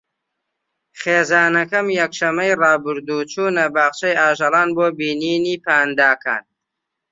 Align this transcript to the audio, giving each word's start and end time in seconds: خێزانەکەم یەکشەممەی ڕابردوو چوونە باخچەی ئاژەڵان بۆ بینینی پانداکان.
خێزانەکەم 0.99 1.87
یەکشەممەی 1.99 2.57
ڕابردوو 2.61 3.27
چوونە 3.31 3.65
باخچەی 3.75 4.17
ئاژەڵان 4.21 4.69
بۆ 4.77 4.85
بینینی 4.97 5.55
پانداکان. 5.65 6.43